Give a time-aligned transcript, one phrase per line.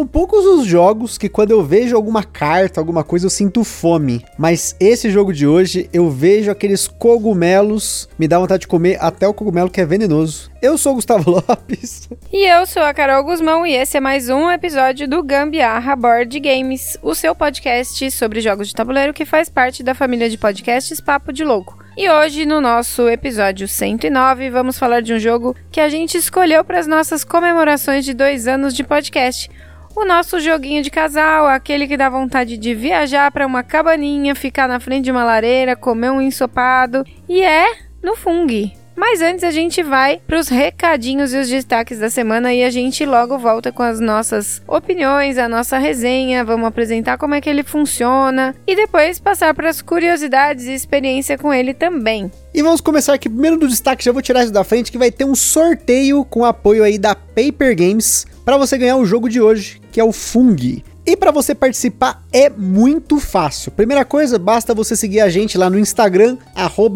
[0.00, 4.24] São poucos os jogos que quando eu vejo alguma carta, alguma coisa, eu sinto fome.
[4.38, 9.28] Mas esse jogo de hoje, eu vejo aqueles cogumelos, me dá vontade de comer até
[9.28, 10.50] o cogumelo que é venenoso.
[10.62, 12.08] Eu sou o Gustavo Lopes.
[12.32, 16.40] E eu sou a Carol Guzmão e esse é mais um episódio do Gambiarra Board
[16.40, 20.98] Games, o seu podcast sobre jogos de tabuleiro que faz parte da família de podcasts
[20.98, 21.78] Papo de Louco.
[21.94, 26.64] E hoje, no nosso episódio 109, vamos falar de um jogo que a gente escolheu
[26.64, 29.50] para as nossas comemorações de dois anos de podcast
[29.94, 34.68] o nosso joguinho de casal, aquele que dá vontade de viajar para uma cabaninha, ficar
[34.68, 37.66] na frente de uma lareira, comer um ensopado, e é
[38.02, 38.72] no Fung.
[39.00, 42.68] Mas antes a gente vai para os recadinhos e os destaques da semana e a
[42.68, 47.48] gente logo volta com as nossas opiniões, a nossa resenha, vamos apresentar como é que
[47.48, 52.30] ele funciona e depois passar para as curiosidades e experiência com ele também.
[52.52, 55.10] E vamos começar aqui primeiro do destaque, já vou tirar isso da frente, que vai
[55.10, 59.40] ter um sorteio com apoio aí da Paper Games para você ganhar o jogo de
[59.40, 60.82] hoje, que é o Fung.
[61.06, 63.72] E para você participar é muito fácil.
[63.72, 66.36] Primeira coisa, basta você seguir a gente lá no Instagram,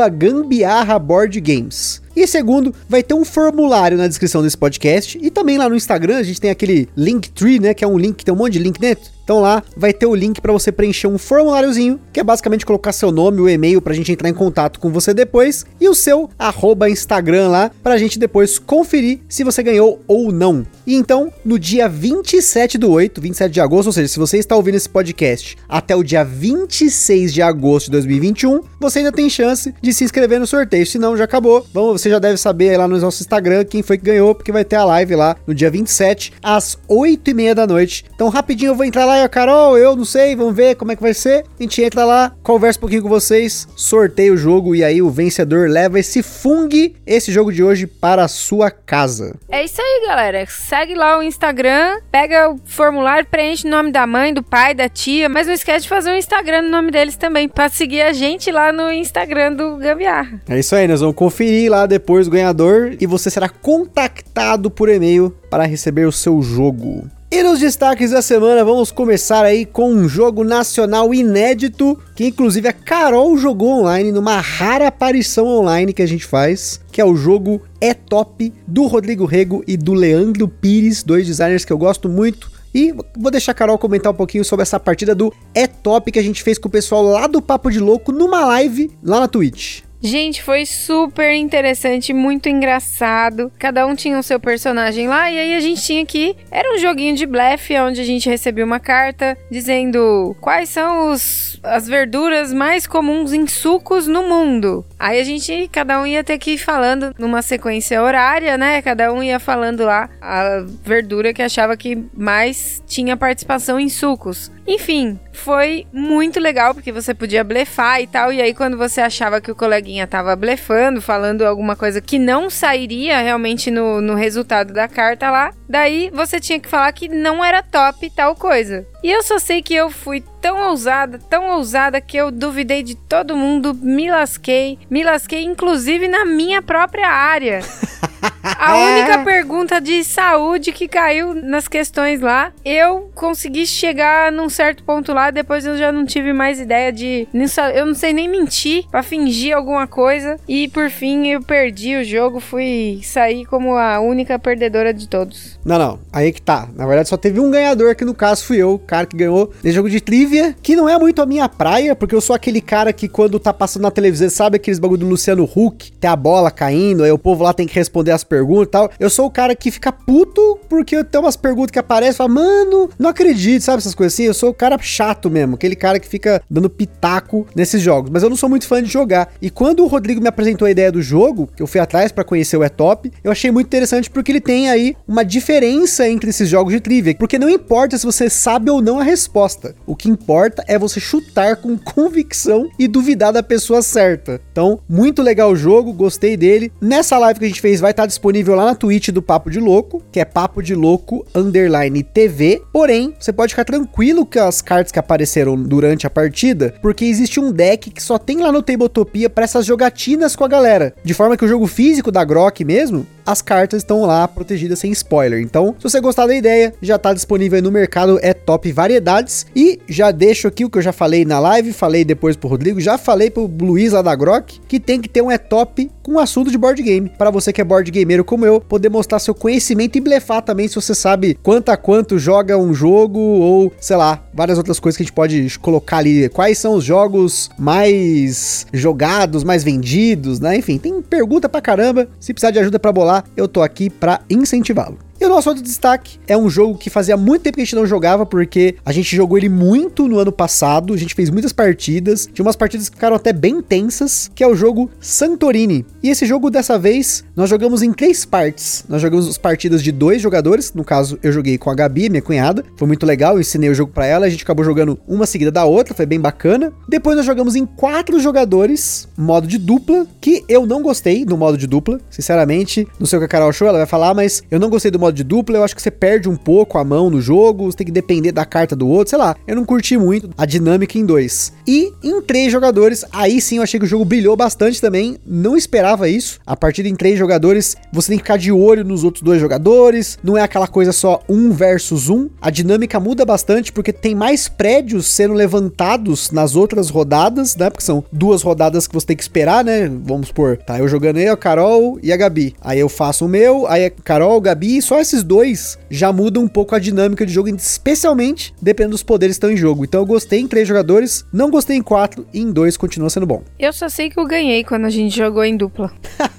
[0.08, 2.02] gambiarraboardgames.
[2.14, 6.18] E segundo, vai ter um formulário na descrição desse podcast e também lá no Instagram
[6.18, 8.60] a gente tem aquele Linktree, né, que é um link que tem um monte de
[8.60, 9.10] link dentro.
[9.24, 12.92] Então lá vai ter o link para você preencher um formuláriozinho, que é basicamente colocar
[12.92, 16.30] seu nome, o e-mail pra gente entrar em contato com você depois e o seu
[16.38, 20.64] arroba Instagram lá pra gente depois conferir se você ganhou ou não.
[20.86, 24.54] E então, no dia 27 do 8, 27 de agosto, ou seja, se você está
[24.54, 29.74] ouvindo esse podcast até o dia 26 de agosto de 2021, você ainda tem chance
[29.80, 30.86] de se inscrever no sorteio.
[30.86, 31.66] Se não, já acabou.
[31.72, 34.64] Vamos, você já deve saber lá no nosso Instagram quem foi que ganhou, porque vai
[34.64, 38.04] ter a live lá no dia 27, às 8 e meia da noite.
[38.14, 40.92] Então, rapidinho eu vou entrar lá lá, a Carol, eu não sei, vamos ver como
[40.92, 41.44] é que vai ser.
[41.58, 45.10] A gente entra lá, conversa um pouquinho com vocês, sorteia o jogo e aí o
[45.10, 49.34] vencedor leva esse Fung, esse jogo de hoje, para a sua casa.
[49.48, 50.44] É isso aí, galera.
[50.46, 54.88] Segue lá o Instagram, pega o formulário, preenche o nome da mãe, do pai, da
[54.88, 58.12] tia, mas não esquece de fazer um Instagram no nome deles também, para seguir a
[58.12, 60.40] gente lá no Instagram do Gambiarra.
[60.48, 64.88] É isso aí, nós vamos conferir lá depois o ganhador e você será contactado por
[64.88, 67.04] e-mail para receber o seu jogo.
[67.34, 72.68] E nos destaques da semana, vamos começar aí com um jogo nacional inédito, que inclusive
[72.68, 77.16] a Carol jogou online, numa rara aparição online que a gente faz, que é o
[77.16, 82.08] jogo É Top, do Rodrigo Rego e do Leandro Pires, dois designers que eu gosto
[82.08, 82.52] muito.
[82.72, 86.20] E vou deixar a Carol comentar um pouquinho sobre essa partida do É Top que
[86.20, 89.26] a gente fez com o pessoal lá do Papo de Louco numa live lá na
[89.26, 89.82] Twitch.
[90.04, 93.50] Gente, foi super interessante, muito engraçado.
[93.58, 96.78] Cada um tinha o seu personagem lá e aí a gente tinha que era um
[96.78, 102.52] joguinho de blefe onde a gente recebia uma carta dizendo quais são os as verduras
[102.52, 104.84] mais comuns em sucos no mundo.
[105.04, 108.80] Aí a gente cada um ia ter que ir falando numa sequência horária, né?
[108.80, 114.50] Cada um ia falando lá a verdura que achava que mais tinha participação em sucos.
[114.66, 118.32] Enfim, foi muito legal porque você podia blefar e tal.
[118.32, 122.48] E aí, quando você achava que o coleguinha tava blefando, falando alguma coisa que não
[122.48, 127.44] sairia realmente no, no resultado da carta lá, daí você tinha que falar que não
[127.44, 128.86] era top tal coisa.
[129.02, 132.94] E eu só sei que eu fui tão ousada, tão ousada que eu duvidei de
[132.94, 137.60] todo mundo, me lasquei, me lasquei inclusive na minha própria área.
[138.44, 144.84] A única pergunta de saúde que caiu nas questões lá, eu consegui chegar num certo
[144.84, 147.26] ponto lá, depois eu já não tive mais ideia de.
[147.74, 150.38] Eu não sei nem mentir pra fingir alguma coisa.
[150.46, 155.58] E por fim eu perdi o jogo, fui sair como a única perdedora de todos.
[155.64, 156.68] Não, não, aí que tá.
[156.76, 159.52] Na verdade só teve um ganhador, que no caso fui eu, o cara que ganhou
[159.62, 162.60] nesse jogo de trivia, que não é muito a minha praia, porque eu sou aquele
[162.60, 166.16] cara que quando tá passando na televisão, sabe aqueles bagulho do Luciano Huck, tem a
[166.16, 168.90] bola caindo, aí o povo lá tem que responder as perguntas e tal.
[168.98, 172.30] Eu sou o cara que fica puto porque tem umas perguntas que aparecem e fala,
[172.30, 174.24] mano, não acredito, sabe essas coisas assim?
[174.24, 178.10] Eu sou o cara chato mesmo, aquele cara que fica dando pitaco nesses jogos.
[178.10, 179.32] Mas eu não sou muito fã de jogar.
[179.40, 182.24] E quando o Rodrigo me apresentou a ideia do jogo, que eu fui atrás para
[182.24, 186.48] conhecer o E-Top, eu achei muito interessante porque ele tem aí uma diferença entre esses
[186.48, 187.14] jogos de trivia.
[187.14, 189.74] Porque não importa se você sabe ou não a resposta.
[189.86, 194.40] O que importa é você chutar com convicção e duvidar da pessoa certa.
[194.52, 196.72] Então, muito legal o jogo, gostei dele.
[196.80, 198.23] Nessa live que a gente fez vai estar disponível
[198.54, 202.62] lá na Twitch do Papo de Louco, que é Papo de Louco underline TV.
[202.72, 207.38] Porém, você pode ficar tranquilo que as cartas que apareceram durante a partida, porque existe
[207.38, 210.94] um deck que só tem lá no Tabletopia para essas jogatinas com a galera.
[211.04, 214.92] De forma que o jogo físico da Grok mesmo, as cartas estão lá protegidas sem
[214.92, 215.40] spoiler.
[215.40, 219.46] Então, se você gostar da ideia, já tá disponível aí no mercado, é top variedades.
[219.54, 222.80] E já deixo aqui o que eu já falei na live, falei depois pro Rodrigo,
[222.80, 226.18] já falei pro Luiz lá da Grok, que tem que ter um é top com
[226.18, 227.08] assunto de board game.
[227.08, 230.68] Para você que é board gameiro como eu, poder mostrar seu conhecimento e blefar também
[230.68, 234.96] se você sabe quanto a quanto joga um jogo ou, sei lá, várias outras coisas
[234.96, 236.28] que a gente pode colocar ali.
[236.28, 240.56] Quais são os jogos mais jogados, mais vendidos, né?
[240.56, 242.08] Enfim, tem pergunta pra caramba.
[242.20, 244.98] Se precisar de ajuda para bolar, eu tô aqui para incentivá-lo.
[245.24, 246.18] O nosso outro destaque.
[246.26, 249.16] É um jogo que fazia muito tempo que a gente não jogava, porque a gente
[249.16, 252.94] jogou ele muito no ano passado, a gente fez muitas partidas, tinha umas partidas que
[252.94, 255.86] ficaram até bem tensas, que é o jogo Santorini.
[256.02, 258.84] E esse jogo, dessa vez, nós jogamos em três partes.
[258.86, 262.22] Nós jogamos as partidas de dois jogadores, no caso, eu joguei com a Gabi, minha
[262.22, 265.24] cunhada, foi muito legal, eu ensinei o jogo para ela, a gente acabou jogando uma
[265.24, 266.70] seguida da outra, foi bem bacana.
[266.86, 271.56] Depois nós jogamos em quatro jogadores, modo de dupla, que eu não gostei do modo
[271.56, 274.60] de dupla, sinceramente, não sei o que a Carol achou, ela vai falar, mas eu
[274.60, 277.08] não gostei do modo de dupla, eu acho que você perde um pouco a mão
[277.08, 279.36] no jogo, você tem que depender da carta do outro, sei lá.
[279.46, 281.52] Eu não curti muito a dinâmica em dois.
[281.66, 285.16] E em três jogadores, aí sim eu achei que o jogo brilhou bastante também.
[285.26, 286.40] Não esperava isso.
[286.46, 290.18] A partida em três jogadores, você tem que ficar de olho nos outros dois jogadores.
[290.22, 292.28] Não é aquela coisa só um versus um.
[292.40, 297.70] A dinâmica muda bastante porque tem mais prédios sendo levantados nas outras rodadas, né?
[297.70, 299.90] Porque são duas rodadas que você tem que esperar, né?
[300.02, 300.78] Vamos por, tá?
[300.78, 302.54] Eu jogando eu, a Carol e a Gabi.
[302.60, 306.48] Aí eu faço o meu, aí a Carol, Gabi, só esses dois já mudam um
[306.48, 309.84] pouco a dinâmica de jogo, especialmente dependendo dos poderes que estão em jogo.
[309.84, 313.26] Então eu gostei em três jogadores, não gostei em quatro e em dois continua sendo
[313.26, 313.42] bom.
[313.58, 315.92] Eu só sei que eu ganhei quando a gente jogou em dupla.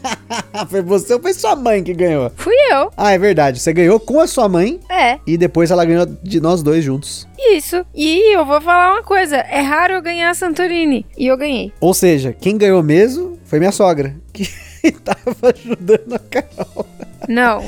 [0.69, 2.31] foi você ou foi sua mãe que ganhou?
[2.35, 2.91] Fui eu.
[2.95, 3.59] Ah, é verdade.
[3.59, 4.79] Você ganhou com a sua mãe.
[4.89, 5.19] É.
[5.25, 7.27] E depois ela ganhou de nós dois juntos.
[7.37, 7.85] Isso.
[7.93, 11.05] E eu vou falar uma coisa: é raro eu ganhar a Santorini.
[11.17, 11.71] E eu ganhei.
[11.79, 14.15] Ou seja, quem ganhou mesmo foi minha sogra.
[14.33, 16.85] Que tava ajudando a Carol.
[17.27, 17.63] Não.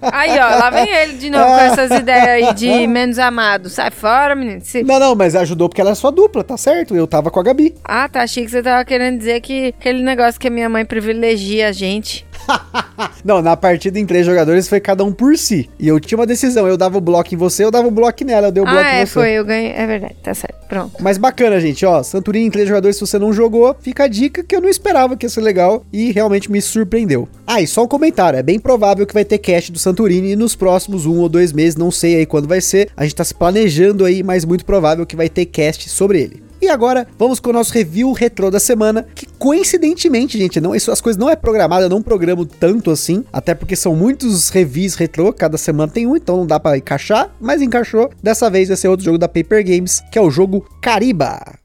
[0.00, 3.68] Aí, ó, lá vem ele de novo com essas ideias aí de menos amado.
[3.68, 4.60] Sai fora, menino.
[4.62, 4.82] Se...
[4.82, 6.94] Não, não, mas ajudou porque ela é sua dupla, tá certo?
[6.94, 7.74] Eu tava com a Gabi.
[7.84, 8.22] Ah, tá.
[8.22, 11.72] Achei que você tava querendo dizer que aquele negócio que a minha mãe privilegia a
[11.72, 12.26] gente.
[13.24, 15.68] não, na partida em três jogadores foi cada um por si.
[15.78, 16.66] E eu tinha uma decisão.
[16.66, 18.48] Eu dava o bloco em você, eu dava o bloco nela.
[18.48, 19.12] Eu dei o bloco ah, em é, você.
[19.12, 19.32] foi.
[19.32, 19.72] Eu ganhei.
[19.72, 20.16] É verdade.
[20.22, 20.66] Tá certo.
[20.68, 20.94] Pronto.
[21.00, 21.84] Mas bacana, gente.
[21.84, 24.68] Ó, Santurini em três jogadores, se você não jogou, fica a dica que eu não
[24.68, 25.84] esperava que ia ser legal.
[25.92, 27.28] E realmente me surpreendeu.
[27.46, 28.38] Ah, e só um comentário.
[28.38, 31.76] É bem provável que vai ter cast do Santurini nos próximos um ou dois meses.
[31.76, 32.90] Não sei aí quando vai ser.
[32.96, 36.51] A gente tá se planejando aí, mas muito provável que vai ter cast sobre ele.
[36.62, 40.92] E agora, vamos com o nosso review retrô da semana, que coincidentemente, gente, não, isso,
[40.92, 44.94] as coisas não é programada, eu não programo tanto assim, até porque são muitos reviews
[44.94, 48.10] retrô, cada semana tem um, então não dá para encaixar, mas encaixou.
[48.22, 51.61] Dessa vez vai ser outro jogo da Paper Games, que é o jogo Cariba.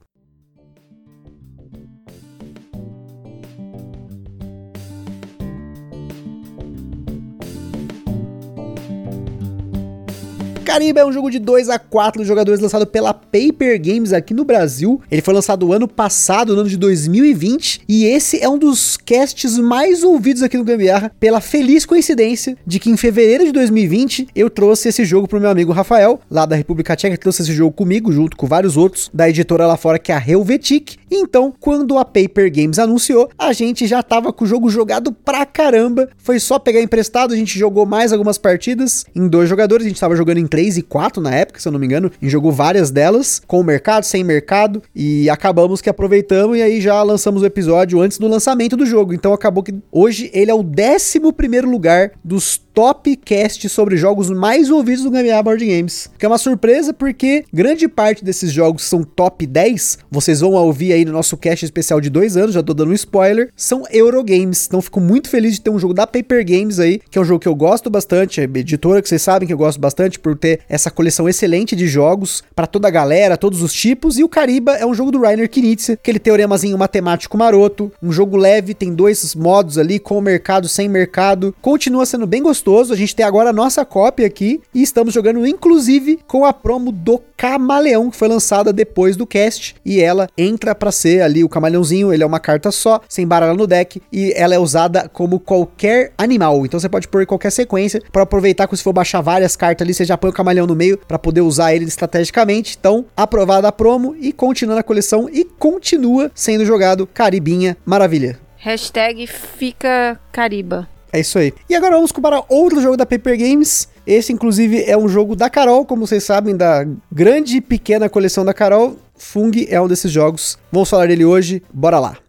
[10.67, 14.43] Caribe é um jogo de 2 a 4 jogadores lançado pela Paper Games aqui no
[14.43, 15.01] Brasil.
[15.09, 19.57] Ele foi lançado ano passado, no ano de 2020, e esse é um dos casts
[19.57, 24.49] mais ouvidos aqui no Gambiarra, pela feliz coincidência de que em fevereiro de 2020 eu
[24.49, 28.11] trouxe esse jogo pro meu amigo Rafael, lá da República Tcheca, trouxe esse jogo comigo,
[28.11, 30.97] junto com vários outros da editora lá fora, que é a Helvetic.
[31.09, 35.45] Então, quando a Paper Games anunciou, a gente já tava com o jogo jogado pra
[35.45, 36.09] caramba.
[36.17, 40.01] Foi só pegar emprestado, a gente jogou mais algumas partidas em dois jogadores, a gente
[40.01, 42.51] tava jogando em 3 e 4 na época, se eu não me engano, e jogou
[42.51, 47.43] várias delas, com o mercado, sem mercado, e acabamos que aproveitamos e aí já lançamos
[47.43, 49.13] o episódio antes do lançamento do jogo.
[49.13, 54.29] Então acabou que hoje ele é o 11 primeiro lugar dos top cast sobre jogos
[54.29, 56.11] mais ouvidos do Gambiarra Board Games.
[56.15, 60.93] Que é uma surpresa porque grande parte desses jogos são top 10, vocês vão ouvir
[60.93, 64.67] aí no nosso cast especial de dois anos, já tô dando um spoiler, são Eurogames.
[64.67, 67.25] Então fico muito feliz de ter um jogo da Paper Games aí, que é um
[67.25, 70.37] jogo que eu gosto bastante, é editora que vocês sabem que eu gosto bastante por
[70.37, 74.17] ter essa coleção excelente de jogos para toda a galera, todos os tipos.
[74.17, 78.37] E o Cariba é um jogo do Rainer Knizia, aquele teoremazinho matemático maroto, um jogo
[78.37, 81.55] leve, tem dois modos ali, com mercado, sem mercado.
[81.61, 82.93] Continua sendo bem gostoso.
[82.93, 86.91] A gente tem agora a nossa cópia aqui e estamos jogando inclusive com a promo
[86.91, 89.75] do Camaleão, que foi lançada depois do cast.
[89.85, 93.57] E ela entra para ser ali o camaleãozinho, ele é uma carta só, sem baralho
[93.57, 96.65] no deck, e ela é usada como qualquer animal.
[96.65, 99.93] Então você pode pôr qualquer sequência para aproveitar que se for baixar várias cartas ali,
[99.93, 102.77] você já põe o camaleão no meio para poder usar ele estrategicamente.
[102.79, 108.39] Então, aprovada a promo e continuando a coleção e continua sendo jogado Caribinha, maravilha.
[108.57, 110.87] Hashtag fica Cariba.
[111.11, 111.53] É isso aí.
[111.69, 113.87] E agora vamos para outro jogo da Paper Games.
[114.05, 118.45] Esse, inclusive, é um jogo da Carol, como vocês sabem, da grande e pequena coleção
[118.45, 118.97] da Carol.
[119.17, 120.57] Fung é um desses jogos.
[120.71, 121.63] Vamos falar dele hoje.
[121.73, 122.26] Bora lá.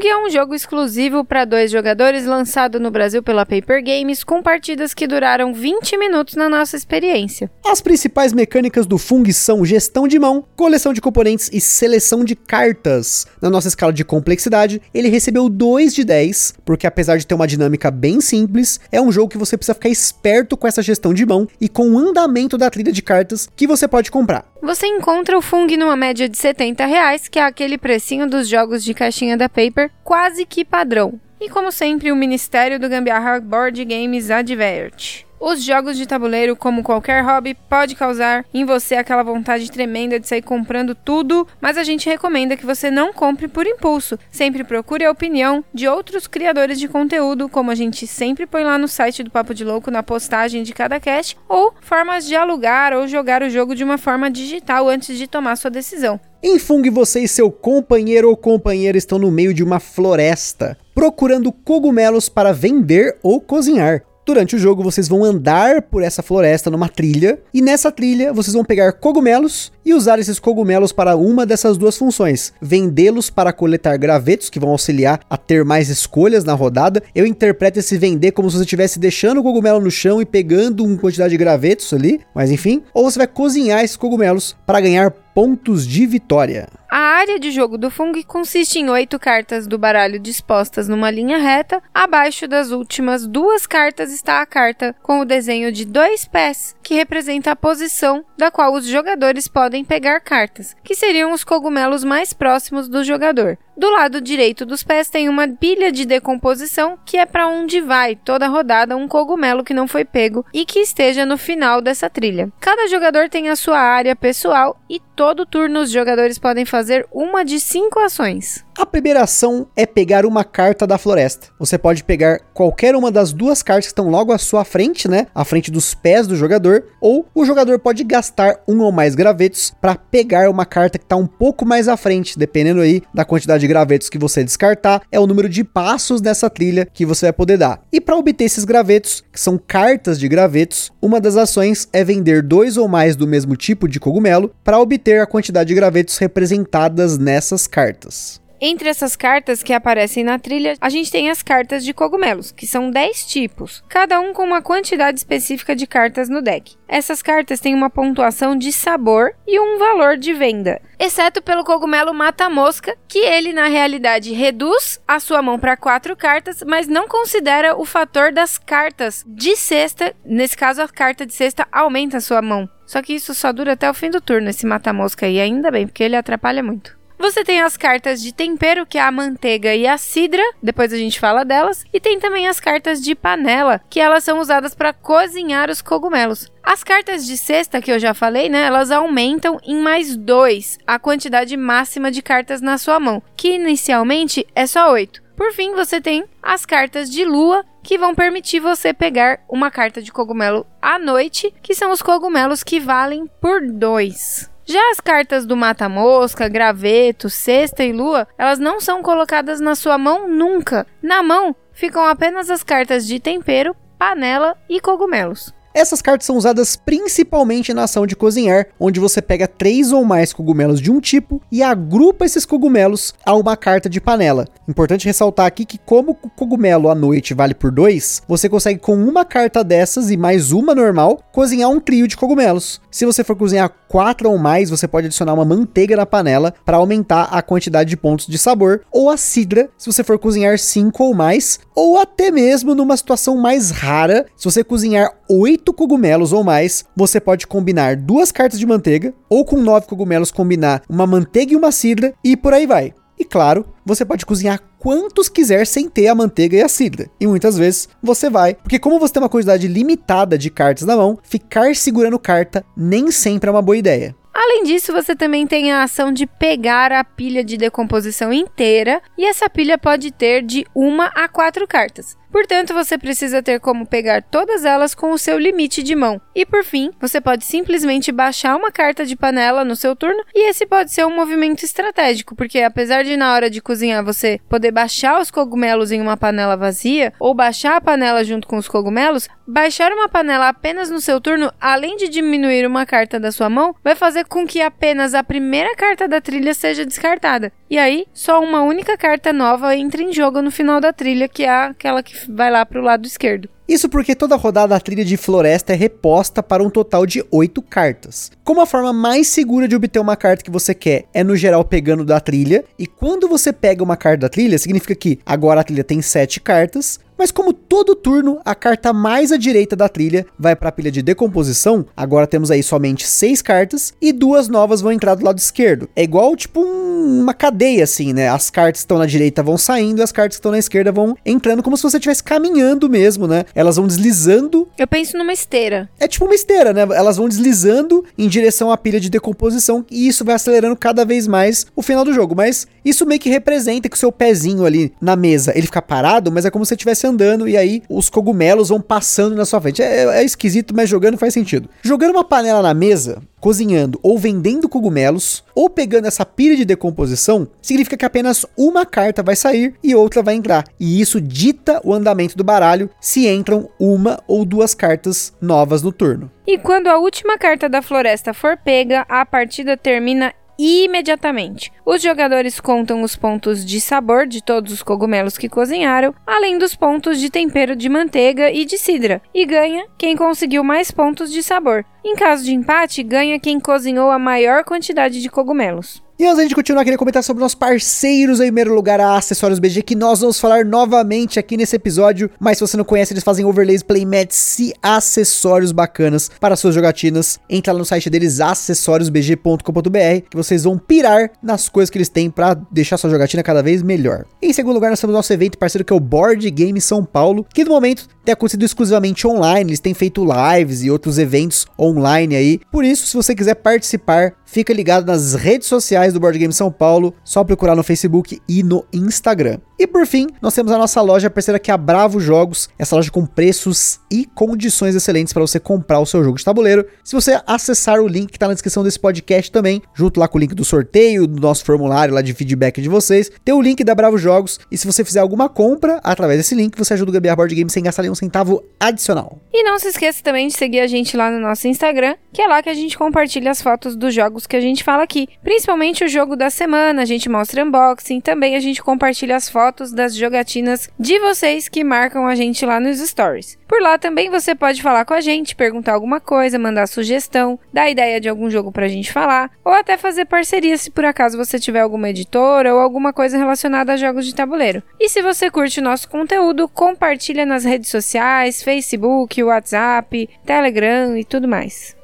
[0.00, 4.42] Fung é um jogo exclusivo para dois jogadores lançado no Brasil pela Paper Games, com
[4.42, 7.50] partidas que duraram 20 minutos na nossa experiência.
[7.66, 12.34] As principais mecânicas do Fung são gestão de mão, coleção de componentes e seleção de
[12.34, 13.26] cartas.
[13.42, 17.46] Na nossa escala de complexidade, ele recebeu 2 de 10, porque apesar de ter uma
[17.46, 21.26] dinâmica bem simples, é um jogo que você precisa ficar esperto com essa gestão de
[21.26, 24.46] mão e com o andamento da trilha de cartas que você pode comprar.
[24.62, 28.84] Você encontra o Fung numa média de 70 reais, que é aquele precinho dos jogos
[28.84, 31.20] de caixinha da Paper, quase que padrão.
[31.40, 35.26] E como sempre, o Ministério do Gambiarra Board Games adverte.
[35.40, 40.28] Os jogos de tabuleiro, como qualquer hobby, pode causar em você aquela vontade tremenda de
[40.28, 44.18] sair comprando tudo, mas a gente recomenda que você não compre por impulso.
[44.30, 48.76] Sempre procure a opinião de outros criadores de conteúdo, como a gente sempre põe lá
[48.76, 52.92] no site do Papo de Louco na postagem de cada cast, ou formas de alugar
[52.92, 56.20] ou jogar o jogo de uma forma digital antes de tomar sua decisão.
[56.42, 61.52] Em Fung, você e seu companheiro ou companheira estão no meio de uma floresta, procurando
[61.52, 64.02] cogumelos para vender ou cozinhar.
[64.24, 68.54] Durante o jogo, vocês vão andar por essa floresta numa trilha, e nessa trilha vocês
[68.54, 73.98] vão pegar cogumelos e usar esses cogumelos para uma dessas duas funções: vendê-los para coletar
[73.98, 77.02] gravetos, que vão auxiliar a ter mais escolhas na rodada.
[77.14, 80.84] Eu interpreto esse vender como se você estivesse deixando o cogumelo no chão e pegando
[80.84, 82.82] uma quantidade de gravetos ali, mas enfim.
[82.94, 86.68] Ou você vai cozinhar esses cogumelos para ganhar pontos de vitória.
[86.90, 91.38] A área de jogo do Fung consiste em oito cartas do baralho dispostas numa linha
[91.38, 91.82] reta.
[91.94, 96.92] Abaixo das últimas duas cartas está a carta com o desenho de dois pés, que
[96.92, 102.34] representa a posição da qual os jogadores podem pegar cartas, que seriam os cogumelos mais
[102.34, 103.56] próximos do jogador.
[103.80, 108.14] Do lado direito dos pés tem uma pilha de decomposição, que é para onde vai
[108.14, 112.52] toda rodada um cogumelo que não foi pego e que esteja no final dessa trilha.
[112.60, 117.42] Cada jogador tem a sua área pessoal e todo turno os jogadores podem fazer uma
[117.42, 118.62] de cinco ações.
[118.80, 121.48] A primeira ação é pegar uma carta da floresta.
[121.58, 125.26] Você pode pegar qualquer uma das duas cartas que estão logo à sua frente, né?
[125.34, 129.70] À frente dos pés do jogador, ou o jogador pode gastar um ou mais gravetos
[129.82, 133.60] para pegar uma carta que está um pouco mais à frente, dependendo aí da quantidade
[133.60, 137.34] de gravetos que você descartar, é o número de passos nessa trilha que você vai
[137.34, 137.82] poder dar.
[137.92, 142.42] E para obter esses gravetos, que são cartas de gravetos, uma das ações é vender
[142.42, 147.18] dois ou mais do mesmo tipo de cogumelo para obter a quantidade de gravetos representadas
[147.18, 148.39] nessas cartas.
[148.62, 152.66] Entre essas cartas que aparecem na trilha, a gente tem as cartas de cogumelos, que
[152.66, 156.76] são 10 tipos, cada um com uma quantidade específica de cartas no deck.
[156.86, 162.12] Essas cartas têm uma pontuação de sabor e um valor de venda, exceto pelo cogumelo
[162.12, 167.74] mata-mosca, que ele na realidade reduz a sua mão para quatro cartas, mas não considera
[167.80, 170.14] o fator das cartas de cesta.
[170.22, 172.68] Nesse caso, a carta de cesta aumenta a sua mão.
[172.84, 175.86] Só que isso só dura até o fim do turno, esse mata-mosca aí, ainda bem,
[175.86, 176.99] porque ele atrapalha muito.
[177.20, 180.96] Você tem as cartas de tempero, que é a manteiga e a cidra, depois a
[180.96, 184.94] gente fala delas, e tem também as cartas de panela, que elas são usadas para
[184.94, 186.50] cozinhar os cogumelos.
[186.62, 190.98] As cartas de cesta, que eu já falei, né, elas aumentam em mais 2 a
[190.98, 195.22] quantidade máxima de cartas na sua mão, que inicialmente é só 8.
[195.36, 200.00] Por fim, você tem as cartas de lua, que vão permitir você pegar uma carta
[200.00, 204.49] de cogumelo à noite, que são os cogumelos que valem por 2.
[204.70, 209.98] Já as cartas do mata-mosca, graveto, cesta e lua, elas não são colocadas na sua
[209.98, 210.86] mão nunca.
[211.02, 215.52] Na mão ficam apenas as cartas de tempero, panela e cogumelos.
[215.80, 220.30] Essas cartas são usadas principalmente na ação de cozinhar, onde você pega três ou mais
[220.30, 224.46] cogumelos de um tipo e agrupa esses cogumelos a uma carta de panela.
[224.68, 228.94] Importante ressaltar aqui que como o cogumelo à noite vale por dois, você consegue com
[228.94, 232.78] uma carta dessas e mais uma normal, cozinhar um trio de cogumelos.
[232.90, 236.76] Se você for cozinhar quatro ou mais, você pode adicionar uma manteiga na panela para
[236.76, 241.04] aumentar a quantidade de pontos de sabor, ou a cidra, se você for cozinhar cinco
[241.04, 246.42] ou mais, ou até mesmo numa situação mais rara, se você cozinhar oito cogumelos ou
[246.42, 251.52] mais, você pode combinar duas cartas de manteiga, ou com nove cogumelos combinar uma manteiga
[251.52, 252.92] e uma cidra, e por aí vai.
[253.16, 257.08] E claro, você pode cozinhar quantos quiser sem ter a manteiga e a cidra.
[257.20, 260.96] E muitas vezes você vai, porque como você tem uma quantidade limitada de cartas na
[260.96, 264.16] mão, ficar segurando carta nem sempre é uma boa ideia.
[264.32, 269.26] Além disso, você também tem a ação de pegar a pilha de decomposição inteira, e
[269.26, 272.16] essa pilha pode ter de uma a quatro cartas.
[272.30, 276.20] Portanto, você precisa ter como pegar todas elas com o seu limite de mão.
[276.34, 280.48] E por fim, você pode simplesmente baixar uma carta de panela no seu turno, e
[280.48, 284.70] esse pode ser um movimento estratégico, porque apesar de na hora de cozinhar você poder
[284.70, 289.28] baixar os cogumelos em uma panela vazia ou baixar a panela junto com os cogumelos,
[289.46, 293.74] baixar uma panela apenas no seu turno, além de diminuir uma carta da sua mão,
[293.82, 297.52] vai fazer com que apenas a primeira carta da trilha seja descartada.
[297.68, 301.44] E aí, só uma única carta nova entra em jogo no final da trilha, que
[301.44, 303.48] é aquela que vai lá pro lado esquerdo.
[303.68, 307.62] Isso porque toda rodada a trilha de floresta é reposta para um total de 8
[307.62, 308.32] cartas.
[308.42, 311.64] Como a forma mais segura de obter uma carta que você quer é no geral
[311.64, 315.64] pegando da trilha, e quando você pega uma carta da trilha, significa que agora a
[315.64, 320.24] trilha tem 7 cartas, mas como todo turno, a carta mais à direita da trilha
[320.38, 324.80] vai para a pilha de decomposição, agora temos aí somente 6 cartas e duas novas
[324.80, 325.86] vão entrar do lado esquerdo.
[325.94, 328.30] É igual tipo um, uma cadeia assim, né?
[328.30, 330.90] As cartas que estão na direita vão saindo e as cartas que estão na esquerda
[330.90, 333.44] vão entrando como se você estivesse caminhando mesmo, né?
[333.54, 334.66] Elas vão deslizando.
[334.78, 335.90] Eu penso numa esteira.
[335.98, 336.88] É tipo uma esteira, né?
[336.96, 341.26] Elas vão deslizando em direção à pilha de decomposição e isso vai acelerando cada vez
[341.26, 342.34] mais o final do jogo.
[342.34, 346.32] Mas isso meio que representa que o seu pezinho ali na mesa, ele fica parado,
[346.32, 349.60] mas é como se você estivesse andando e aí os cogumelos vão passando na sua
[349.60, 349.82] frente.
[349.82, 351.68] É, é esquisito, mas jogando faz sentido.
[351.82, 357.48] Jogando uma panela na mesa, cozinhando ou vendendo cogumelos, ou pegando essa pilha de decomposição,
[357.60, 360.64] significa que apenas uma carta vai sair e outra vai entrar.
[360.78, 365.92] E isso dita o andamento do baralho se entram uma ou duas cartas novas no
[365.92, 366.30] turno.
[366.46, 371.72] E quando a última carta da floresta for pega, a partida termina imediatamente.
[371.84, 376.74] Os jogadores contam os pontos de sabor de todos os cogumelos que cozinharam, além dos
[376.74, 381.42] pontos de tempero de manteiga e de cidra, e ganha quem conseguiu mais pontos de
[381.42, 381.84] sabor.
[382.04, 386.02] Em caso de empate, ganha quem cozinhou a maior quantidade de cogumelos.
[386.20, 389.80] E antes de continuar, queria comentar sobre nossos parceiros em primeiro lugar, a Acessórios BG,
[389.80, 392.30] que nós vamos falar novamente aqui nesse episódio.
[392.38, 397.40] Mas se você não conhece, eles fazem overlays, playmats e acessórios bacanas para suas jogatinas.
[397.48, 402.28] Entra lá no site deles, acessoriosbg.com.br, que vocês vão pirar nas coisas que eles têm
[402.28, 404.26] para deixar sua jogatina cada vez melhor.
[404.42, 407.46] Em segundo lugar, nós temos nosso evento parceiro, que é o Board Game São Paulo,
[407.50, 409.70] que no momento tem acontecido exclusivamente online.
[409.70, 412.60] Eles têm feito lives e outros eventos online aí.
[412.70, 416.72] Por isso, se você quiser participar, fica ligado nas redes sociais do Board Game São
[416.72, 419.60] Paulo, só procurar no Facebook e no Instagram.
[419.80, 422.94] E por fim, nós temos a nossa loja parceira que é a Bravo Jogos, essa
[422.94, 426.84] loja com preços e condições excelentes para você comprar o seu jogo de tabuleiro.
[427.02, 430.36] Se você acessar o link que está na descrição desse podcast também, junto lá com
[430.36, 433.82] o link do sorteio, do nosso formulário lá de feedback de vocês, tem o link
[433.82, 437.14] da Bravo Jogos e se você fizer alguma compra através desse link, você ajuda o
[437.14, 439.38] Gabriel Board Game sem gastar nenhum centavo adicional.
[439.50, 442.46] E não se esqueça também de seguir a gente lá no nosso Instagram, que é
[442.46, 446.04] lá que a gente compartilha as fotos dos jogos que a gente fala aqui, principalmente
[446.04, 449.92] o jogo da semana, a gente mostra unboxing, também a gente compartilha as fotos fotos
[449.92, 453.56] das jogatinas de vocês que marcam a gente lá nos stories.
[453.68, 457.88] Por lá também você pode falar com a gente, perguntar alguma coisa, mandar sugestão, dar
[457.88, 461.56] ideia de algum jogo pra gente falar, ou até fazer parceria se por acaso você
[461.56, 464.82] tiver alguma editora ou alguma coisa relacionada a jogos de tabuleiro.
[464.98, 471.24] E se você curte o nosso conteúdo, compartilha nas redes sociais, Facebook, WhatsApp, Telegram e
[471.24, 471.99] tudo mais.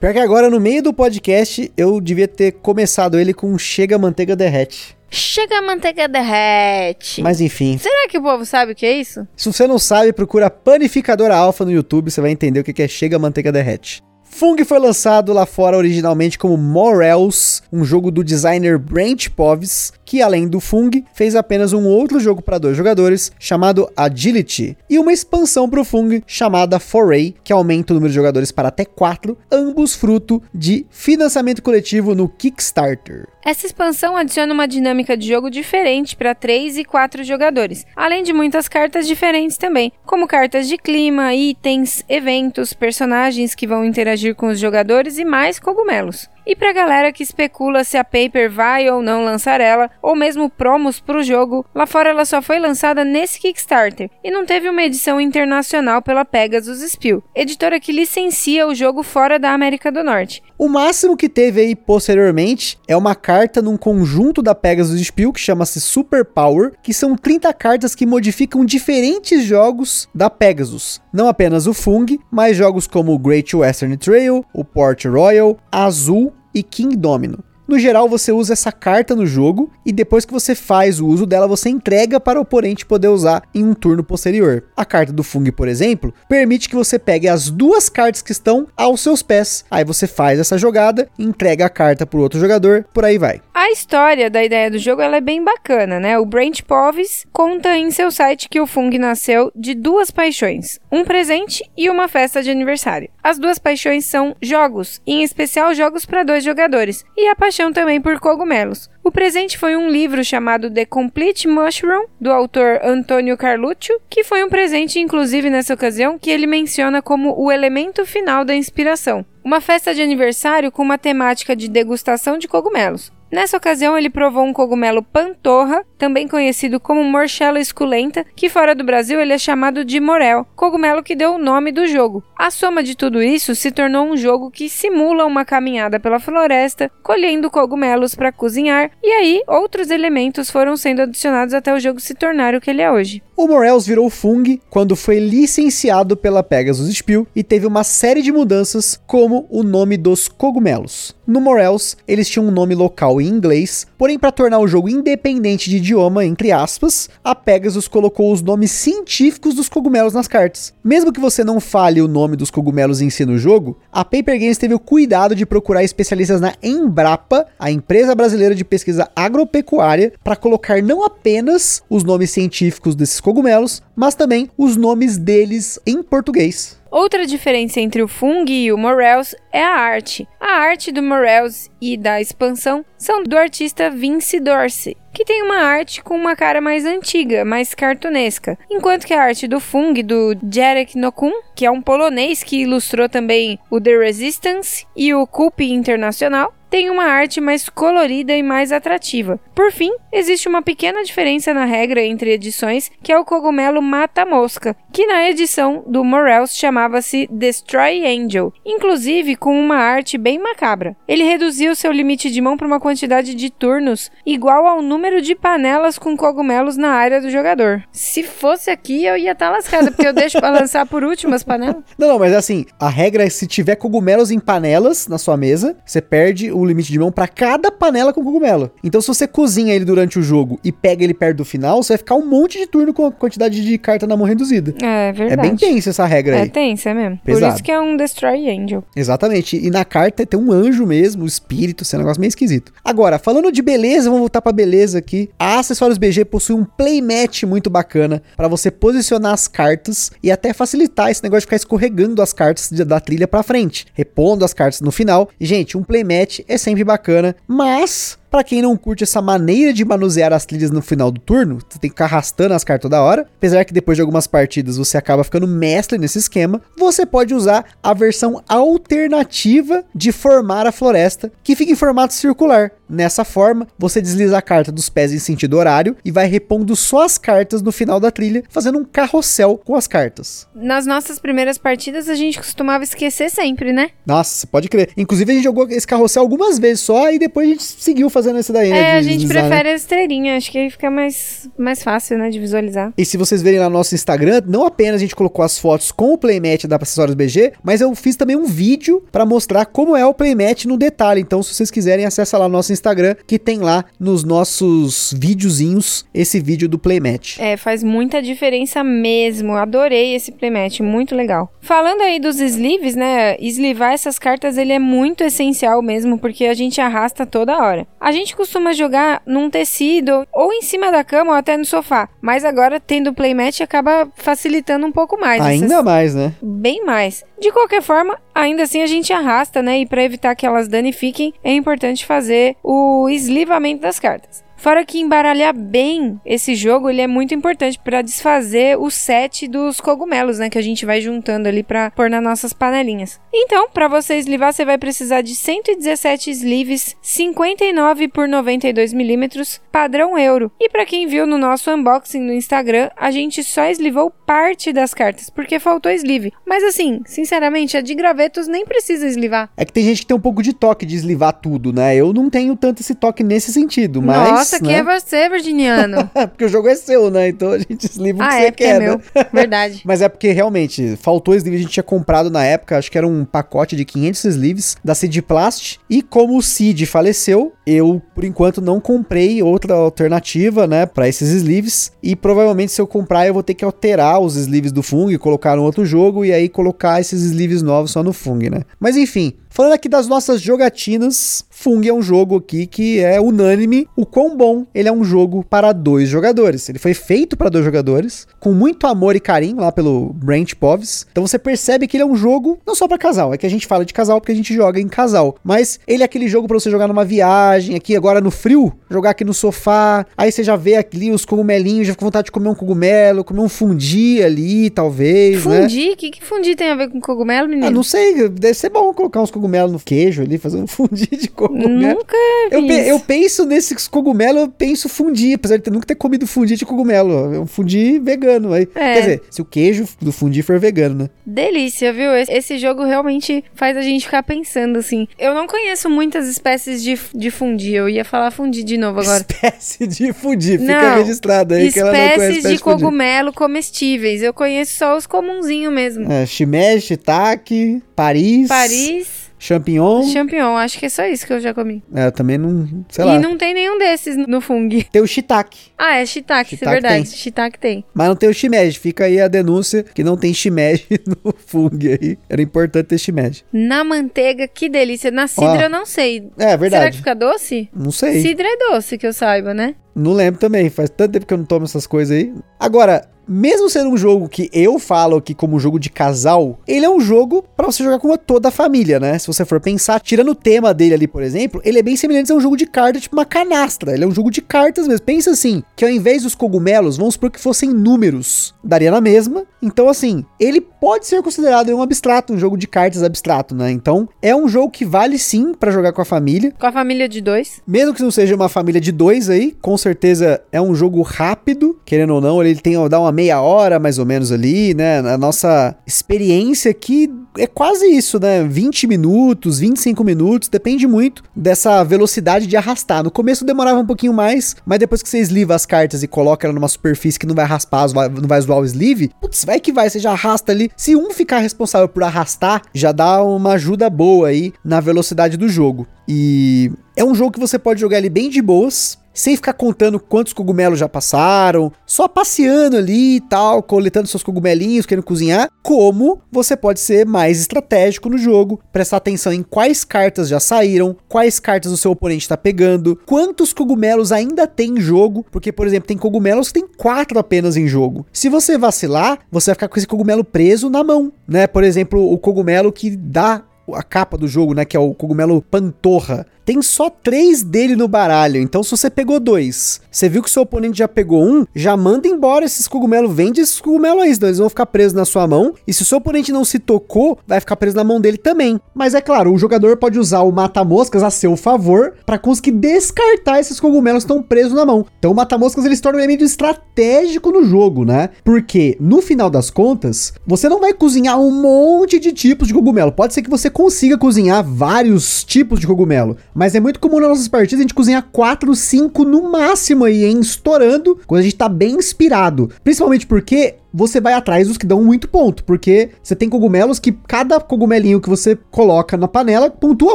[0.00, 4.36] Pior que agora, no meio do podcast, eu devia ter começado ele com Chega Manteiga
[4.36, 4.96] Derrete.
[5.10, 7.22] Chega a manteiga derrete.
[7.22, 7.78] Mas enfim.
[7.78, 9.26] Será que o povo sabe o que é isso?
[9.34, 12.86] Se você não sabe, procura Panificadora Alfa no YouTube, você vai entender o que é
[12.86, 14.02] Chega Manteiga Derrete.
[14.30, 20.22] Fung foi lançado lá fora originalmente como Morels, um jogo do designer Brent Povis, que
[20.22, 25.12] além do Fung, fez apenas um outro jogo para dois jogadores, chamado Agility, e uma
[25.12, 29.36] expansão para o Fung chamada Foray, que aumenta o número de jogadores para até 4,
[29.50, 33.26] ambos fruto de financiamento coletivo no Kickstarter.
[33.48, 38.30] Essa expansão adiciona uma dinâmica de jogo diferente para 3 e 4 jogadores, além de
[38.30, 44.48] muitas cartas diferentes também, como cartas de clima, itens, eventos, personagens que vão interagir com
[44.48, 46.28] os jogadores e mais cogumelos.
[46.50, 50.48] E pra galera que especula se a Paper vai ou não lançar ela, ou mesmo
[50.48, 54.82] promos pro jogo, lá fora ela só foi lançada nesse Kickstarter e não teve uma
[54.82, 60.42] edição internacional pela Pegasus Spiel, editora que licencia o jogo fora da América do Norte.
[60.56, 65.40] O máximo que teve aí posteriormente é uma carta num conjunto da Pegasus Spiel que
[65.40, 70.98] chama-se Super Power, que são 30 cartas que modificam diferentes jogos da Pegasus.
[71.12, 76.32] Não apenas o Fung, mas jogos como o Great Western Trail, o Port Royal, Azul
[76.54, 77.38] e King Domino.
[77.68, 81.26] No geral, você usa essa carta no jogo e depois que você faz o uso
[81.26, 84.64] dela, você entrega para o oponente poder usar em um turno posterior.
[84.74, 88.66] A carta do Fung, por exemplo, permite que você pegue as duas cartas que estão
[88.74, 89.66] aos seus pés.
[89.70, 93.42] Aí você faz essa jogada, entrega a carta para o outro jogador, por aí vai.
[93.52, 96.18] A história da ideia do jogo é bem bacana, né?
[96.18, 101.04] O Brent Povis conta em seu site que o Fung nasceu de duas paixões, um
[101.04, 103.10] presente e uma festa de aniversário.
[103.22, 108.00] As duas paixões são jogos, em especial jogos para dois jogadores, e a paixão também
[108.00, 108.88] por cogumelos.
[109.02, 114.44] O presente foi um livro chamado The Complete Mushroom, do autor Antônio Carluccio, que foi
[114.44, 119.26] um presente, inclusive nessa ocasião, que ele menciona como o elemento final da inspiração.
[119.42, 123.10] Uma festa de aniversário com uma temática de degustação de cogumelos.
[123.30, 128.82] Nessa ocasião, ele provou um cogumelo pantorra, também conhecido como morchella esculenta, que fora do
[128.82, 132.24] Brasil ele é chamado de morel, cogumelo que deu o nome do jogo.
[132.36, 136.90] A soma de tudo isso se tornou um jogo que simula uma caminhada pela floresta,
[137.02, 142.14] colhendo cogumelos para cozinhar, e aí outros elementos foram sendo adicionados até o jogo se
[142.14, 143.22] tornar o que ele é hoje.
[143.36, 148.32] O Morels virou Fung quando foi licenciado pela Pegasus Spiel e teve uma série de
[148.32, 151.17] mudanças, como o nome dos cogumelos.
[151.28, 155.68] No Morels, eles tinham um nome local em inglês, porém para tornar o jogo independente
[155.68, 160.72] de idioma, entre aspas, a Pegasus colocou os nomes científicos dos cogumelos nas cartas.
[160.82, 164.40] Mesmo que você não fale o nome dos cogumelos em si no jogo, a Paper
[164.40, 170.14] Games teve o cuidado de procurar especialistas na Embrapa, a empresa brasileira de pesquisa agropecuária,
[170.24, 176.02] para colocar não apenas os nomes científicos desses cogumelos, mas também os nomes deles em
[176.02, 176.78] português.
[176.90, 180.26] Outra diferença entre o Fung e o Morels é a arte.
[180.40, 185.56] A arte do Morels e da expansão são do artista Vince Dorsey, que tem uma
[185.58, 190.34] arte com uma cara mais antiga, mais cartunesca, enquanto que a arte do Fung do
[190.50, 195.52] Jarek Nokun, que é um polonês que ilustrou também o The Resistance e o Coup
[195.60, 199.40] Internacional, tem uma arte mais colorida e mais atrativa.
[199.54, 204.76] Por fim, existe uma pequena diferença na regra entre edições, que é o cogumelo mata-mosca,
[204.92, 210.96] que na edição do Morels chamava-se Destroy Angel, inclusive com uma arte bem macabra.
[211.06, 215.34] Ele reduziu seu limite de mão para uma quantidade de turnos igual ao número de
[215.34, 217.82] panelas com cogumelos na área do jogador.
[217.92, 219.58] Se fosse aqui, eu ia estar tá
[219.90, 221.82] porque eu deixo para lançar por último as panelas.
[221.98, 225.76] Não, não, mas assim, a regra é se tiver cogumelos em panelas na sua mesa,
[225.84, 228.70] você perde o limite de mão para cada panela com cogumelo.
[228.82, 231.94] Então, se você cozinha ele durante o jogo e pega ele perto do final, você
[231.94, 234.74] vai ficar um monte de turno com a quantidade de carta na mão reduzida.
[234.82, 235.32] É verdade.
[235.32, 236.46] É bem tensa essa regra é aí.
[236.46, 237.18] É tensa mesmo.
[237.24, 237.46] Pesado.
[237.46, 238.84] Por isso que é um Destroy Angel.
[238.94, 239.56] Exatamente.
[239.56, 242.72] E na carta tem um anjo mesmo, o espírito, esse é um negócio meio esquisito.
[242.84, 245.30] Agora, falando de beleza, vamos voltar pra beleza aqui.
[245.38, 250.52] A Acessórios BG possui um playmat muito bacana para você posicionar as cartas e até
[250.52, 254.80] facilitar esse negócio de ficar escorregando as cartas da trilha para frente, repondo as cartas
[254.80, 255.28] no final.
[255.40, 260.32] Gente, um playmat é sempre bacana, mas para quem não curte essa maneira de manusear
[260.32, 263.26] as trilhas no final do turno, você tem que ficar arrastando as cartas toda hora.
[263.36, 267.64] Apesar que depois de algumas partidas você acaba ficando mestre nesse esquema, você pode usar
[267.82, 272.72] a versão alternativa de formar a floresta, que fica em formato circular.
[272.88, 277.04] Nessa forma, você desliza a carta dos pés em sentido horário e vai repondo só
[277.04, 280.46] as cartas no final da trilha, fazendo um carrossel com as cartas.
[280.54, 283.90] Nas nossas primeiras partidas, a gente costumava esquecer sempre, né?
[284.06, 284.90] Nossa, pode crer.
[284.96, 288.38] Inclusive, a gente jogou esse carrossel algumas vezes só e depois a gente seguiu fazendo
[288.38, 288.78] esse daí, né?
[288.78, 289.72] É, a gente deslizar, prefere né?
[289.72, 292.92] a estreirinha, acho que aí fica mais, mais fácil, né, de visualizar.
[292.96, 295.92] E se vocês verem lá no nosso Instagram, não apenas a gente colocou as fotos
[295.92, 299.96] com o playmat da Acessórios BG, mas eu fiz também um vídeo para mostrar como
[299.96, 301.20] é o playmat no detalhe.
[301.20, 306.04] Então, se vocês quiserem, acessa lá no nosso Instagram, que tem lá nos nossos videozinhos
[306.12, 307.38] esse vídeo do playmat.
[307.38, 309.54] É, faz muita diferença mesmo.
[309.54, 311.52] Adorei esse playmat, muito legal.
[311.60, 313.36] Falando aí dos sleeves, né?
[313.38, 317.86] Eslivar essas cartas ele é muito essencial mesmo, porque a gente arrasta toda hora.
[318.00, 322.08] A gente costuma jogar num tecido ou em cima da cama ou até no sofá,
[322.20, 325.42] mas agora tendo playmat acaba facilitando um pouco mais.
[325.42, 325.84] Ainda essas...
[325.84, 326.32] mais, né?
[326.42, 327.24] Bem mais.
[327.38, 329.80] De qualquer forma, ainda assim a gente arrasta, né?
[329.80, 334.47] E para evitar que elas danifiquem, é importante fazer o eslivamento das cartas.
[334.58, 339.80] Fora que embaralhar bem esse jogo, ele é muito importante para desfazer o set dos
[339.80, 343.20] cogumelos, né, que a gente vai juntando ali para pôr nas nossas panelinhas.
[343.32, 350.18] Então, para você eslivar, você vai precisar de 117 sleeves 59 por 92 milímetros, padrão
[350.18, 350.50] euro.
[350.60, 354.92] E para quem viu no nosso unboxing no Instagram, a gente só eslivou parte das
[354.92, 356.32] cartas, porque faltou sleeve.
[356.44, 359.50] Mas assim, sinceramente, a de gravetos nem precisa eslivar.
[359.56, 361.94] É que tem gente que tem um pouco de toque de eslivar tudo, né?
[361.94, 364.68] Eu não tenho tanto esse toque nesse sentido, mas Nossa, nossa, né?
[364.68, 366.10] quem é você, virginiano?
[366.28, 367.28] porque o jogo é seu, né?
[367.28, 368.86] Então a gente desliva o ah, que é, você é quer, é né?
[368.86, 369.00] meu.
[369.32, 369.82] Verdade.
[369.84, 373.06] Mas é porque realmente faltou sleeve, a gente tinha comprado na época, acho que era
[373.06, 375.78] um pacote de 500 sleeves da Seed Plast.
[375.88, 381.30] E como o Cid faleceu, eu por enquanto não comprei outra alternativa, né, para esses
[381.30, 381.92] sleeves.
[382.02, 385.56] E provavelmente se eu comprar eu vou ter que alterar os sleeves do Fung, colocar
[385.56, 388.62] no outro jogo e aí colocar esses sleeves novos só no Fung, né?
[388.80, 393.88] Mas enfim, Falando aqui das nossas jogatinas, Fung é um jogo aqui que é unânime
[393.96, 396.68] o quão bom ele é um jogo para dois jogadores.
[396.68, 401.04] Ele foi feito para dois jogadores, com muito amor e carinho lá pelo Brent Poves.
[401.10, 403.50] Então você percebe que ele é um jogo não só para casal, é que a
[403.50, 406.46] gente fala de casal porque a gente joga em casal, mas ele é aquele jogo
[406.46, 410.44] para você jogar numa viagem, aqui agora no frio, jogar aqui no sofá, aí você
[410.44, 413.48] já vê ali os cogumelinhos, já fica com vontade de comer um cogumelo, comer um
[413.48, 415.62] fundi ali, talvez, né?
[415.62, 415.90] Fundi?
[415.90, 417.66] O que, que fundi tem a ver com cogumelo, menino?
[417.66, 421.08] Ah, não sei, deve ser bom colocar uns cogumelos no queijo ali, fazer um fundi
[421.10, 421.98] de cogumelo.
[421.98, 422.16] Nunca
[422.50, 425.94] vi Eu, pe- eu penso nesses cogumelos, eu penso fundi, apesar de ter nunca ter
[425.94, 427.34] comido fundi de cogumelo.
[427.34, 428.52] É um fundi vegano.
[428.52, 428.68] Aí.
[428.74, 428.94] É.
[428.94, 431.10] Quer dizer, se o queijo do fundi for vegano, né?
[431.26, 432.14] Delícia, viu?
[432.14, 435.06] Esse, jogo realmente faz a gente ficar pensando assim.
[435.18, 437.74] Eu não conheço muitas espécies de, de fundi.
[437.74, 439.18] Eu ia falar fundi de novo agora.
[439.28, 443.32] Espécie de fundi, fica Não, registrado aí que ela não conhece Espécies espécie de cogumelo
[443.32, 444.22] comestíveis.
[444.22, 446.10] Eu conheço só os comunzinhos mesmo.
[446.10, 450.02] É, shimeji, shiitake, Paris, Paris, champignon.
[450.04, 450.56] champignon.
[450.56, 451.82] Acho que é só isso que eu já comi.
[451.94, 453.18] É, eu também não, sei e lá.
[453.18, 454.84] não tem nenhum desses no fungi.
[454.92, 456.94] Tem o shiitake, Ah, é shiitake, isso é verdade.
[456.94, 457.04] tem.
[457.18, 457.84] Shiitake tem.
[457.94, 458.78] mas não tem o shimeji.
[458.78, 462.18] Fica aí a denúncia que não tem shimeji no fungi aí.
[462.28, 463.44] Era importante ter shimeji.
[463.52, 465.10] Na manteiga, que delícia.
[465.10, 466.28] Na cidra Ó, eu não sei.
[466.38, 466.90] É, Será verdade.
[466.92, 467.68] que fica doce?
[467.74, 468.20] Não sei.
[468.22, 469.74] Cidra é doce, que eu saiba, né?
[469.94, 472.32] Não lembro também, faz tanto tempo que eu não tomo essas coisas aí.
[472.58, 476.90] Agora, mesmo sendo um jogo que eu falo aqui como jogo de casal, ele é
[476.90, 479.18] um jogo pra você jogar com toda a família, né?
[479.18, 482.32] Se você for pensar, tirando o tema dele ali, por exemplo, ele é bem semelhante
[482.32, 483.92] a um jogo de cartas, tipo uma canastra.
[483.92, 485.04] Ele é um jogo de cartas mesmo.
[485.04, 489.44] Pensa assim, que ao invés dos cogumelos, vamos supor que fossem números, daria na mesma.
[489.60, 493.70] Então, assim, ele pode ser considerado um abstrato, um jogo de cartas abstrato, né?
[493.70, 496.52] Então, é um jogo que vale sim pra jogar com a família.
[496.58, 497.60] Com a família de dois.
[497.66, 501.78] Mesmo que não seja uma família de dois aí, com certeza é um jogo rápido,
[501.84, 505.00] querendo ou não, ele tem dá uma meia hora mais ou menos ali, né?
[505.00, 508.44] A nossa experiência aqui é quase isso, né?
[508.44, 513.02] 20 minutos, 25 minutos, depende muito dessa velocidade de arrastar.
[513.02, 516.46] No começo demorava um pouquinho mais, mas depois que você esliva as cartas e coloca
[516.46, 519.72] ela numa superfície que não vai raspar, não vai zoar o sleeve, putz, vai que
[519.72, 520.70] vai, você já arrasta ali.
[520.76, 525.48] Se um ficar responsável por arrastar, já dá uma ajuda boa aí na velocidade do
[525.48, 525.88] jogo.
[526.06, 529.98] E é um jogo que você pode jogar ele bem de boas, sem ficar contando
[529.98, 536.20] quantos cogumelos já passaram, só passeando ali e tal, coletando seus cogumelinhos, querendo cozinhar, como
[536.30, 541.40] você pode ser mais estratégico no jogo, prestar atenção em quais cartas já saíram, quais
[541.40, 545.88] cartas o seu oponente está pegando, quantos cogumelos ainda tem em jogo, porque, por exemplo,
[545.88, 548.06] tem cogumelos que tem quatro apenas em jogo.
[548.12, 551.48] Se você vacilar, você vai ficar com esse cogumelo preso na mão, né?
[551.48, 553.42] Por exemplo, o cogumelo que dá
[553.74, 556.26] a capa do jogo, né, que é o cogumelo Pantorra.
[556.44, 560.44] Tem só três dele no baralho, então se você pegou dois, você viu que seu
[560.44, 564.38] oponente já pegou um, já manda embora esses cogumelos, vende esses cogumelos aí, senão eles
[564.38, 567.38] vão ficar presos na sua mão, e se o seu oponente não se tocou, vai
[567.38, 568.58] ficar preso na mão dele também.
[568.74, 573.40] Mas é claro, o jogador pode usar o mata-moscas a seu favor para conseguir descartar
[573.40, 574.86] esses cogumelos que estão presos na mão.
[574.98, 578.08] Então o mata-moscas ele se torna um elemento estratégico no jogo, né?
[578.24, 582.90] Porque no final das contas, você não vai cozinhar um monte de tipos de cogumelo.
[582.90, 587.08] Pode ser que você consiga cozinhar vários tipos de cogumelo, mas é muito comum nas
[587.08, 590.20] nossas partidas a gente cozinhar 4, 5 no máximo aí, hein?
[590.20, 592.50] Estourando, quando a gente tá bem inspirado.
[592.62, 596.92] Principalmente porque você vai atrás dos que dão muito ponto, porque você tem cogumelos que
[596.92, 599.94] cada cogumelinho que você coloca na panela pontua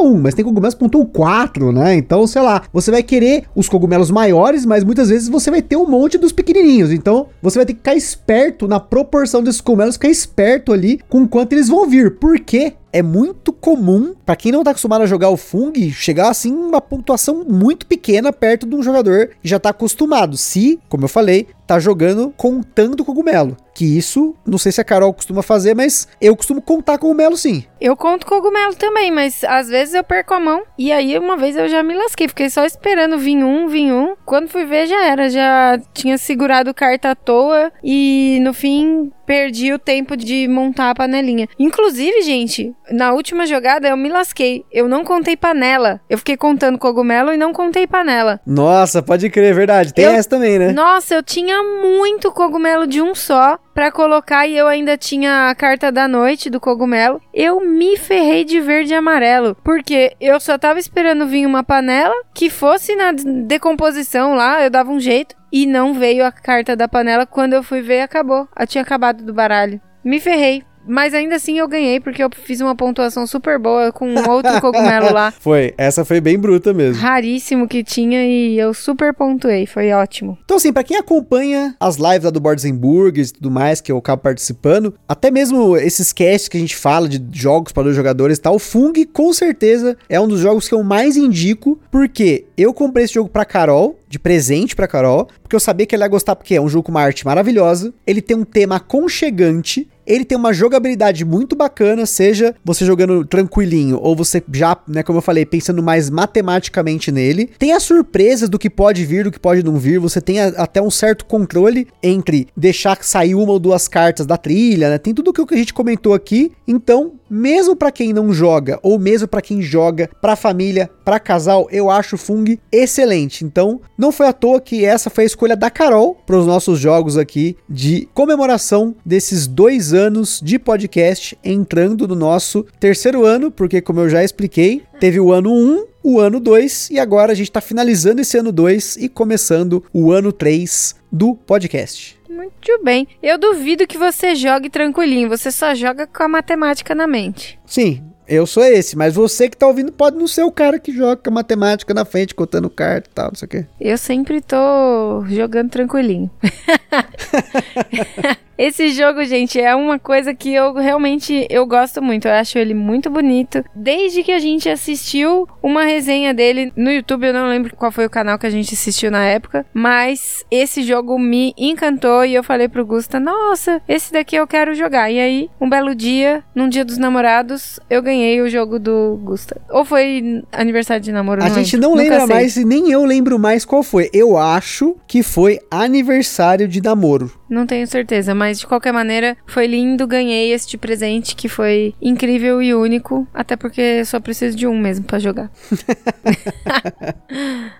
[0.00, 1.94] um, mas tem cogumelos que pontuam quatro, né?
[1.94, 5.76] Então, sei lá, você vai querer os cogumelos maiores, mas muitas vezes você vai ter
[5.76, 6.92] um monte dos pequenininhos.
[6.92, 11.26] Então, você vai ter que ficar esperto na proporção desses cogumelos, ficar esperto ali com
[11.26, 15.28] quanto eles vão vir, porque é muito comum, para quem não tá acostumado a jogar
[15.28, 19.70] o Fung, chegar assim uma pontuação muito pequena perto de um jogador que já tá
[19.70, 20.36] acostumado.
[20.36, 23.56] Se, como eu falei, tá jogando contando cogumelo.
[23.74, 27.64] Que isso, não sei se a Carol costuma fazer, mas eu costumo contar cogumelo sim.
[27.80, 30.62] Eu conto cogumelo também, mas às vezes eu perco a mão.
[30.78, 32.28] E aí uma vez eu já me lasquei.
[32.28, 34.14] Fiquei só esperando vir um, vir um.
[34.24, 35.28] Quando fui ver, já era.
[35.28, 37.72] Já tinha segurado carta à toa.
[37.82, 41.48] E no fim, perdi o tempo de montar a panelinha.
[41.58, 44.64] Inclusive, gente, na última jogada eu me lasquei.
[44.70, 46.00] Eu não contei panela.
[46.08, 48.40] Eu fiquei contando cogumelo e não contei panela.
[48.46, 49.92] Nossa, pode crer, é verdade.
[49.92, 50.72] Tem Eu- essa também, né?
[50.72, 55.54] Nossa, eu tinha muito cogumelo de um só pra colocar e eu ainda tinha a
[55.54, 57.20] carta da noite do cogumelo.
[57.32, 62.14] Eu me ferrei de verde e amarelo, porque eu só tava esperando vir uma panela
[62.34, 66.88] que fosse na decomposição lá, eu dava um jeito e não veio a carta da
[66.88, 67.26] panela.
[67.26, 68.48] Quando eu fui ver, acabou.
[68.58, 69.80] Eu tinha acabado do baralho.
[70.04, 70.64] Me ferrei.
[70.86, 75.12] Mas ainda assim eu ganhei porque eu fiz uma pontuação super boa com outro cogumelo
[75.12, 75.32] lá.
[75.40, 77.02] Foi, essa foi bem bruta mesmo.
[77.02, 80.38] Raríssimo que tinha e eu super pontuei, foi ótimo.
[80.44, 83.92] Então, assim, pra quem acompanha as lives lá do Boards Burgers e tudo mais, que
[83.92, 87.96] eu acabo participando, até mesmo esses casts que a gente fala de jogos para dois
[87.96, 91.78] jogadores e tal, o Fung com certeza é um dos jogos que eu mais indico,
[91.90, 95.94] porque eu comprei esse jogo pra Carol, de presente pra Carol, porque eu sabia que
[95.94, 98.76] ela ia gostar, porque é um jogo com uma arte maravilhosa, ele tem um tema
[98.76, 105.02] aconchegante, ele tem uma jogabilidade muito bacana, seja você jogando tranquilinho ou você já, né,
[105.02, 107.50] como eu falei, pensando mais matematicamente nele.
[107.58, 109.98] Tem as surpresas do que pode vir, do que pode não vir.
[109.98, 114.36] Você tem a, até um certo controle entre deixar sair uma ou duas cartas da
[114.36, 114.98] trilha, né?
[114.98, 116.52] Tem tudo o que a gente comentou aqui.
[116.66, 121.66] Então, mesmo para quem não joga ou mesmo para quem joga, para família, para casal,
[121.70, 123.44] eu acho o Fung excelente.
[123.44, 126.78] Então, não foi à toa que essa foi a escolha da Carol para os nossos
[126.78, 133.80] jogos aqui de comemoração desses dois anos de podcast entrando no nosso terceiro ano, porque
[133.80, 137.48] como eu já expliquei, teve o ano 1, o ano 2 e agora a gente
[137.48, 142.18] está finalizando esse ano 2 e começando o ano 3 do podcast.
[142.28, 143.06] Muito bem.
[143.22, 147.58] Eu duvido que você jogue tranquilinho, você só joga com a matemática na mente.
[147.64, 150.92] Sim, eu sou esse, mas você que tá ouvindo pode não ser o cara que
[150.92, 153.66] joga com a matemática na frente, contando carta e tal, não sei o quê.
[153.80, 156.30] Eu sempre tô jogando tranquilinho.
[158.56, 162.26] Esse jogo, gente, é uma coisa que eu realmente eu gosto muito.
[162.28, 163.64] Eu acho ele muito bonito.
[163.74, 168.06] Desde que a gente assistiu uma resenha dele no YouTube, eu não lembro qual foi
[168.06, 172.44] o canal que a gente assistiu na época, mas esse jogo me encantou e eu
[172.44, 175.10] falei pro Gusta: "Nossa, esse daqui eu quero jogar".
[175.10, 179.60] E aí, um belo dia, num dia dos namorados, eu ganhei o jogo do Gusta.
[179.70, 181.88] Ou foi aniversário de namoro, A não gente lembro.
[181.90, 182.34] não Nunca lembra sei.
[182.36, 184.08] mais e nem eu lembro mais qual foi.
[184.12, 187.30] Eu acho que foi aniversário de namoro.
[187.48, 192.62] Não tenho certeza, mas de qualquer maneira foi lindo, ganhei este presente que foi incrível
[192.62, 195.50] e único, até porque só preciso de um mesmo pra jogar.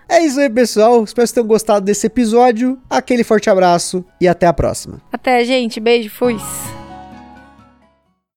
[0.07, 1.03] É isso aí, pessoal.
[1.03, 2.79] Espero que vocês tenham gostado desse episódio.
[2.89, 5.01] Aquele forte abraço e até a próxima.
[5.11, 6.37] Até, gente, beijo, fui.